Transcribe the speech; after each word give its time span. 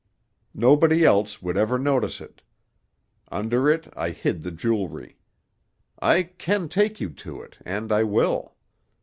Nobody 0.55 1.05
else 1.05 1.43
would 1.43 1.55
ever 1.57 1.77
notice 1.77 2.21
it. 2.21 2.41
Under 3.31 3.69
it 3.69 3.87
I 3.95 4.09
hid 4.09 4.41
the 4.41 4.49
jewelry. 4.49 5.19
I 5.99 6.23
can 6.23 6.69
take 6.69 6.99
you 6.99 7.09
to 7.11 7.39
it, 7.43 7.59
and 7.67 7.91
I 7.91 8.01
will. 8.03 8.55